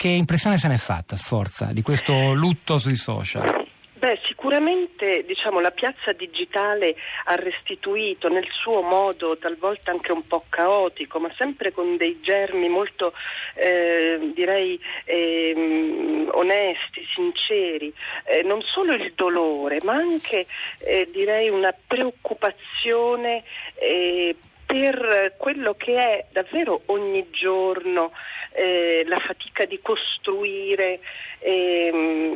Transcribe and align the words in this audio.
Che 0.00 0.06
impressione 0.06 0.58
se 0.58 0.68
n'è 0.68 0.76
fatta, 0.76 1.16
Sforza, 1.16 1.70
di 1.72 1.82
questo 1.82 2.32
lutto 2.32 2.78
sui 2.78 2.94
social? 2.94 3.66
Beh, 3.94 4.20
sicuramente 4.26 5.24
diciamo, 5.26 5.58
la 5.58 5.72
piazza 5.72 6.12
digitale 6.12 6.94
ha 7.24 7.34
restituito 7.34 8.28
nel 8.28 8.46
suo 8.48 8.80
modo 8.82 9.36
talvolta 9.38 9.90
anche 9.90 10.12
un 10.12 10.24
po' 10.24 10.44
caotico, 10.48 11.18
ma 11.18 11.32
sempre 11.36 11.72
con 11.72 11.96
dei 11.96 12.20
germi 12.20 12.68
molto 12.68 13.12
eh, 13.54 14.30
direi 14.36 14.78
eh, 15.04 16.28
onesti, 16.30 17.04
sinceri, 17.12 17.92
eh, 18.22 18.44
non 18.44 18.62
solo 18.62 18.92
il 18.92 19.14
dolore, 19.16 19.80
ma 19.82 19.94
anche 19.94 20.46
eh, 20.78 21.08
direi 21.10 21.48
una 21.48 21.74
preoccupazione 21.88 23.42
eh, 23.74 24.36
per 24.64 25.34
quello 25.38 25.74
che 25.74 25.96
è 25.96 26.26
davvero 26.30 26.82
ogni 26.86 27.26
giorno 27.30 28.12
eh, 28.58 29.04
la 29.06 29.18
fatica 29.18 29.64
di 29.64 29.78
costruire. 29.80 31.00
Eh, 31.38 32.27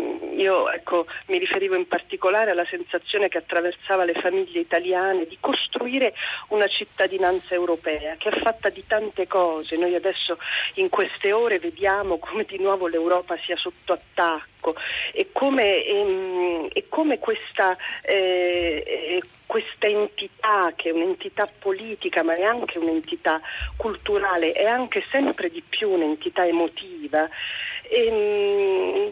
io 0.43 0.71
ecco, 0.71 1.07
mi 1.27 1.39
riferivo 1.39 1.75
in 1.75 1.87
particolare 1.87 2.51
alla 2.51 2.67
sensazione 2.67 3.29
che 3.29 3.39
attraversava 3.39 4.05
le 4.05 4.15
famiglie 4.15 4.61
italiane 4.61 5.27
di 5.27 5.39
costruire 5.41 6.15
una 6.49 6.67
cittadinanza 6.67 7.55
europea 7.55 8.17
che 8.17 8.29
è 8.29 8.41
fatta 8.41 8.69
di 8.69 8.85
tante 8.87 9.27
cose. 9.27 9.77
Noi 9.77 9.95
adesso 9.95 10.39
in 10.75 10.89
queste 10.89 11.33
ore 11.33 11.59
vediamo 11.59 12.19
come 12.19 12.45
di 12.45 12.59
nuovo 12.59 12.87
l'Europa 12.87 13.37
sia 13.45 13.57
sotto 13.57 13.93
attacco 13.93 14.75
e 15.13 15.29
come, 15.33 15.85
ehm, 15.85 16.69
e 16.73 16.87
come 16.89 17.19
questa 17.19 17.77
eh, 18.03 19.23
questa 19.53 19.87
entità 19.87 20.73
che 20.75 20.89
è 20.89 20.93
un'entità 20.93 21.47
politica 21.59 22.23
ma 22.23 22.35
è 22.35 22.43
anche 22.43 22.79
un'entità 22.79 23.39
culturale, 23.77 24.53
è 24.53 24.65
anche 24.65 25.05
sempre 25.11 25.51
di 25.51 25.63
più 25.69 25.91
un'entità 25.91 26.47
emotiva, 26.47 27.29
ehm, 27.83 29.11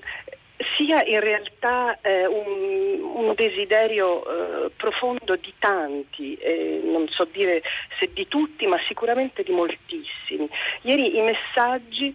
sia 0.77 1.03
in 1.05 1.21
realtà 1.21 1.99
eh, 2.01 2.27
un, 2.27 3.01
un, 3.03 3.35
desiderio 3.35 4.67
eh, 4.67 4.71
profondo 4.77 5.37
di 5.37 5.53
tanti, 5.59 6.35
eh, 6.35 6.81
non 6.85 7.09
so 7.09 7.27
dire 7.31 7.63
se 7.99 8.11
di 8.13 8.29
tutti, 8.29 8.67
ma 8.67 8.79
sicuramente 8.87 9.43
di 9.43 9.53
moltissimi. 9.53 10.49
Ieri 10.83 11.17
i 11.17 11.21
messaggi 11.21 12.15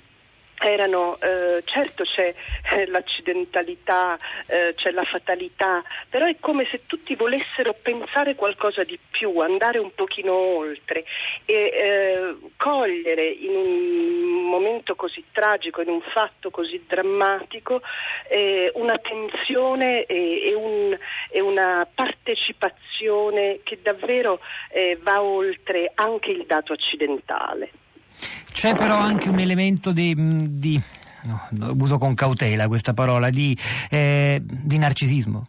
erano, 0.60 1.18
eh, 1.20 1.62
certo 1.66 2.04
c'è 2.04 2.34
eh, 2.72 2.88
l'accidentalità, 2.88 4.18
eh, 4.48 4.74
c'è 4.76 4.92
la 4.92 5.04
fatalità, 5.04 5.84
però 6.10 6.26
è 6.26 6.36
come 6.40 6.66
se 6.66 6.82
tutti 6.86 7.16
volessero 7.16 7.74
pensare 7.74 8.36
qualcosa 8.36 8.84
di 8.84 8.98
più, 9.10 9.40
andare 9.40 9.80
un 9.80 9.94
pochino 9.94 10.34
oltre 10.34 11.06
e 11.46 11.54
eh, 11.54 12.36
cogliere 12.58 13.28
in 13.28 13.56
un 13.56 14.50
momento 14.50 14.96
così 14.96 15.24
tragico, 15.32 15.82
in 15.82 15.90
un 15.90 16.02
fatto 16.02 16.50
così 16.50 16.84
drammatico, 16.88 17.82
eh, 18.30 18.72
una 18.76 18.98
tensione 18.98 20.06
e, 20.06 20.50
e, 20.50 20.54
un, 20.54 20.98
e, 21.30 21.40
una 21.40 21.88
partecipazione 21.94 23.60
che 23.64 23.80
davvero 23.82 24.40
eh, 24.72 24.98
va 25.02 25.22
oltre 25.22 25.92
anche 25.96 26.32
il 26.32 26.46
dato 26.46 26.74
accidentale. 26.74 27.84
C'è 28.52 28.76
però 28.76 28.98
anche 28.98 29.30
un 29.30 29.40
elemento 29.40 29.92
di, 29.92 30.16
di 30.18 30.82
no, 31.24 31.48
uso 31.78 31.98
con 31.98 32.14
cautela 32.14 32.68
questa 32.68 32.94
parola, 32.94 33.30
di, 33.30 33.58
eh, 33.90 34.42
di 34.44 34.78
narcisismo. 34.78 35.44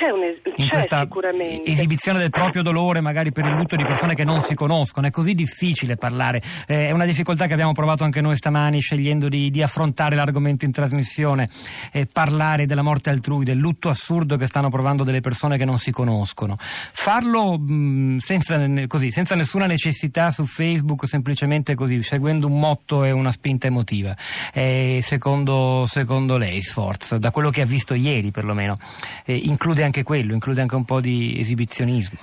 C'è, 0.00 0.10
un, 0.10 0.22
in 0.56 0.64
c'è 0.64 0.72
questa 0.72 1.00
sicuramente. 1.02 1.70
esibizione 1.70 2.18
del 2.18 2.30
proprio 2.30 2.62
dolore, 2.62 3.02
magari 3.02 3.32
per 3.32 3.44
il 3.44 3.52
lutto 3.52 3.76
di 3.76 3.84
persone 3.84 4.14
che 4.14 4.24
non 4.24 4.40
si 4.40 4.54
conoscono. 4.54 5.06
È 5.06 5.10
così 5.10 5.34
difficile 5.34 5.96
parlare. 5.96 6.40
Eh, 6.66 6.86
è 6.86 6.90
una 6.90 7.04
difficoltà 7.04 7.46
che 7.46 7.52
abbiamo 7.52 7.72
provato 7.72 8.02
anche 8.02 8.22
noi 8.22 8.34
stamani, 8.36 8.80
scegliendo 8.80 9.28
di, 9.28 9.50
di 9.50 9.60
affrontare 9.60 10.16
l'argomento 10.16 10.64
in 10.64 10.72
trasmissione. 10.72 11.50
Eh, 11.92 12.06
parlare 12.10 12.64
della 12.64 12.80
morte 12.80 13.10
altrui, 13.10 13.44
del 13.44 13.58
lutto 13.58 13.90
assurdo 13.90 14.38
che 14.38 14.46
stanno 14.46 14.70
provando 14.70 15.04
delle 15.04 15.20
persone 15.20 15.58
che 15.58 15.66
non 15.66 15.76
si 15.76 15.90
conoscono. 15.90 16.56
Farlo 16.58 17.58
mh, 17.58 18.20
senza, 18.20 18.58
così, 18.86 19.10
senza 19.10 19.34
nessuna 19.34 19.66
necessità 19.66 20.30
su 20.30 20.46
Facebook, 20.46 21.06
semplicemente 21.06 21.74
così, 21.74 22.00
seguendo 22.00 22.46
un 22.46 22.58
motto 22.58 23.04
e 23.04 23.10
una 23.10 23.32
spinta 23.32 23.66
emotiva. 23.66 24.16
Eh, 24.54 25.00
secondo, 25.02 25.84
secondo, 25.84 26.38
lei, 26.38 26.62
Sforza, 26.62 27.18
da 27.18 27.30
quello 27.30 27.50
che 27.50 27.60
ha 27.60 27.66
visto 27.66 27.92
ieri 27.92 28.30
perlomeno, 28.30 28.76
eh, 29.26 29.36
include 29.36 29.82
anche 29.82 29.89
quello, 30.02 30.32
include 30.32 30.60
anche 30.60 30.76
un 30.76 30.84
po' 30.84 31.00
di 31.00 31.36
esibizionismo. 31.38 32.18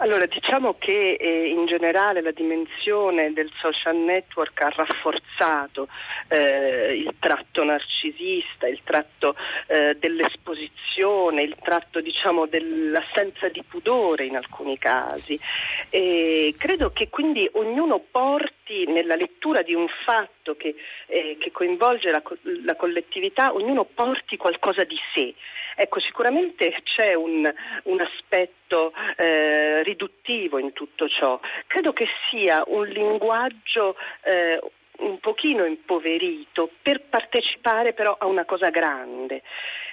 Allora, 0.00 0.26
diciamo 0.26 0.76
che 0.78 1.14
eh, 1.14 1.48
in 1.48 1.66
generale 1.66 2.20
la 2.20 2.30
dimensione 2.30 3.32
del 3.32 3.50
social 3.58 3.96
network 3.96 4.60
ha 4.62 4.68
rafforzato 4.68 5.88
eh, 6.28 6.94
il 7.04 7.14
tratto 7.18 7.64
narcisista, 7.64 8.68
il 8.68 8.80
tratto 8.84 9.34
eh, 9.66 9.96
dell'esposizione, 9.98 11.42
il 11.42 11.56
tratto 11.60 12.00
diciamo, 12.00 12.46
dell'assenza 12.46 13.48
di 13.48 13.64
pudore 13.66 14.24
in 14.24 14.36
alcuni 14.36 14.78
casi. 14.78 15.38
E 15.90 16.54
credo 16.56 16.92
che 16.92 17.08
quindi 17.08 17.48
ognuno 17.54 17.98
porti 17.98 18.86
nella 18.86 19.16
lettura 19.16 19.62
di 19.62 19.74
un 19.74 19.88
fatto 20.04 20.54
che, 20.54 20.76
eh, 21.06 21.36
che 21.40 21.50
coinvolge 21.50 22.12
la, 22.12 22.22
la 22.64 22.76
collettività, 22.76 23.52
ognuno 23.52 23.82
porti 23.82 24.36
qualcosa 24.36 24.84
di 24.84 24.96
sé. 25.12 25.34
Ecco, 25.80 26.00
sicuramente 26.00 26.74
c'è 26.82 27.14
un, 27.14 27.48
un 27.84 28.00
aspetto 28.00 28.92
eh, 29.16 29.84
riduttivo 29.84 30.58
in 30.58 30.72
tutto 30.72 31.08
ciò. 31.08 31.38
Credo 31.68 31.92
che 31.92 32.08
sia 32.28 32.64
un 32.66 32.84
linguaggio 32.88 33.94
eh, 34.22 34.60
un 34.98 35.20
pochino 35.20 35.64
impoverito 35.64 36.68
per 36.82 37.02
partecipare 37.02 37.92
però 37.92 38.16
a 38.18 38.26
una 38.26 38.44
cosa 38.44 38.70
grande. 38.70 39.42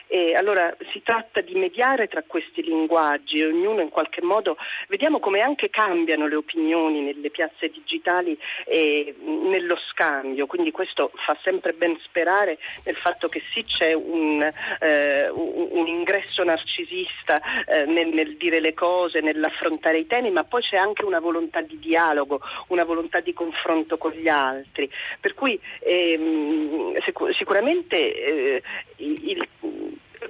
E 0.07 0.35
allora 0.35 0.75
si 0.91 1.01
tratta 1.01 1.41
di 1.41 1.55
mediare 1.55 2.07
tra 2.07 2.23
questi 2.25 2.61
linguaggi, 2.61 3.43
ognuno 3.43 3.81
in 3.81 3.89
qualche 3.89 4.21
modo, 4.21 4.57
vediamo 4.87 5.19
come 5.19 5.39
anche 5.39 5.69
cambiano 5.69 6.27
le 6.27 6.35
opinioni 6.35 7.01
nelle 7.01 7.29
piazze 7.29 7.69
digitali 7.69 8.37
e 8.65 9.15
nello 9.19 9.77
scambio, 9.89 10.45
quindi 10.45 10.71
questo 10.71 11.11
fa 11.15 11.37
sempre 11.43 11.73
ben 11.73 11.97
sperare 12.03 12.57
nel 12.83 12.95
fatto 12.95 13.27
che 13.27 13.41
sì 13.51 13.63
c'è 13.63 13.93
un, 13.93 14.41
eh, 14.79 15.29
un 15.29 15.87
ingresso 15.87 16.43
narcisista 16.43 17.41
eh, 17.65 17.85
nel, 17.85 18.09
nel 18.09 18.35
dire 18.37 18.59
le 18.59 18.73
cose, 18.73 19.21
nell'affrontare 19.21 19.99
i 19.99 20.07
temi, 20.07 20.31
ma 20.31 20.43
poi 20.43 20.61
c'è 20.61 20.77
anche 20.77 21.05
una 21.05 21.19
volontà 21.19 21.61
di 21.61 21.79
dialogo, 21.79 22.41
una 22.67 22.83
volontà 22.83 23.19
di 23.19 23.33
confronto 23.33 23.97
con 23.97 24.11
gli 24.11 24.27
altri. 24.27 24.89
Per 25.19 25.33
cui 25.33 25.59
ehm, 25.79 26.95
sic- 27.03 27.33
sicuramente 27.33 28.13
eh, 28.13 28.61
il, 28.97 29.44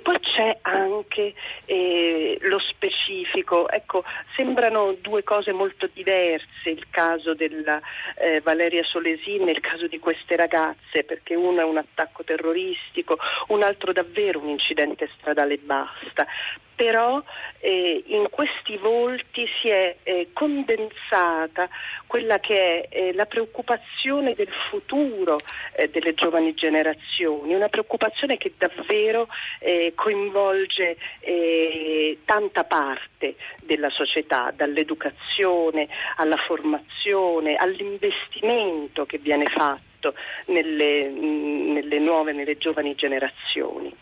poi 0.05 0.19
c'è 0.19 0.59
anche 0.61 1.33
eh, 1.65 2.37
lo 2.41 2.59
specifico, 2.85 3.69
ecco, 3.69 4.03
sembrano 4.35 4.95
due 5.01 5.23
cose 5.23 5.51
molto 5.51 5.89
diverse 5.91 6.69
il 6.69 6.87
caso 6.89 7.33
della 7.33 7.81
eh, 8.17 8.41
Valeria 8.41 8.83
Solesin 8.83 9.47
e 9.47 9.51
il 9.51 9.59
caso 9.59 9.87
di 9.87 9.99
queste 9.99 10.35
ragazze, 10.35 11.03
perché 11.03 11.35
uno 11.35 11.61
è 11.61 11.63
un 11.63 11.77
attacco 11.77 12.23
terroristico, 12.23 13.17
un 13.47 13.63
altro 13.63 13.91
davvero 13.91 14.39
un 14.39 14.49
incidente 14.49 15.09
stradale 15.17 15.55
e 15.55 15.59
basta. 15.61 16.27
Però 16.75 17.23
eh, 17.59 18.03
in 18.07 18.27
questi 18.29 18.75
volti 18.75 19.47
si 19.61 19.69
è 19.69 19.95
eh, 20.03 20.31
condensata 20.33 21.69
quella 22.05 22.39
che 22.39 22.81
è 22.81 22.87
eh, 22.89 23.13
la 23.13 23.25
preoccupazione 23.25 24.33
del 24.33 24.51
futuro 24.65 25.37
eh, 25.77 25.87
delle 25.87 26.13
giovani 26.13 26.53
generazioni, 26.53 27.53
una 27.53 27.69
preoccupazione 27.69 28.35
che 28.35 28.55
davvero 28.57 29.29
eh, 29.59 29.93
coinvolge 29.95 30.97
eh, 31.21 32.19
tanta 32.25 32.65
parte 32.75 33.35
della 33.63 33.89
società, 33.89 34.51
dall'educazione 34.53 35.87
alla 36.17 36.35
formazione, 36.35 37.55
all'investimento 37.55 39.05
che 39.05 39.17
viene 39.17 39.45
fatto 39.45 40.13
nelle, 40.47 41.09
nelle 41.09 41.99
nuove, 41.99 42.33
nelle 42.33 42.57
giovani 42.57 42.93
generazioni. 42.95 43.93